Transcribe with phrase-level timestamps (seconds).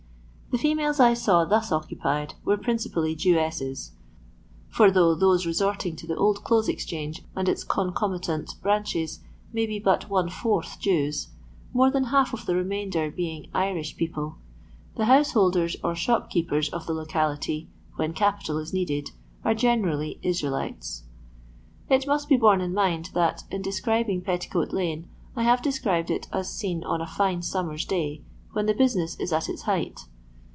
[0.53, 3.91] The females I saw thus occupied were principally Jewesses,
[4.67, 9.21] for though those re sorting to the Old Clothes Exchange and its con comitant branches
[9.53, 11.29] may be but one fourth Jews,
[11.71, 14.35] more than half of the remainder being Irish people,
[14.97, 19.11] the householders or shopkeepers of the locality when capital is needed,
[19.45, 21.03] are generally Israelites.
[21.87, 26.27] It must be borne in mind that, in describing Petticoat lane, I have described it
[26.33, 29.61] as seen on a fine summer's day, when the business is at its.
[29.61, 30.01] height.